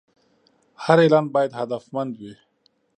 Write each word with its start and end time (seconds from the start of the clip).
هر 0.83 0.97
اعلان 1.03 1.25
باید 1.35 1.51
هدفمند 1.59 2.11
وي. 2.21 2.33